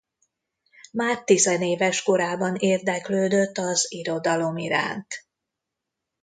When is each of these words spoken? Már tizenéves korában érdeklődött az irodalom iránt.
Már 0.91 1.23
tizenéves 1.23 2.03
korában 2.03 2.55
érdeklődött 2.55 3.57
az 3.57 3.85
irodalom 3.89 4.57
iránt. 4.57 5.25